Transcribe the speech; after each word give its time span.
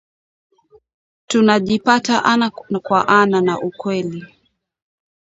tunajipata 1.27 2.25
ana 2.25 2.49
kwa 2.83 3.07
ana 3.07 3.41
na 3.41 3.59
ukweli 3.61 4.23